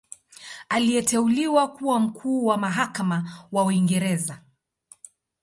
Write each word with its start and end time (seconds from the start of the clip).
Aliteuliwa 0.69 1.67
kuwa 1.67 1.99
Mkuu 1.99 2.45
wa 2.45 2.57
Mahakama 2.57 3.47
wa 3.51 3.63
Uingereza. 3.63 4.41